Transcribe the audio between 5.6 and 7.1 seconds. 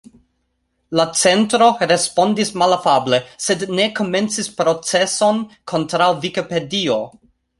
kontraŭ Vikipedio